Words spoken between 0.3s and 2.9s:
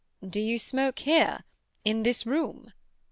you smoke here—in this room?"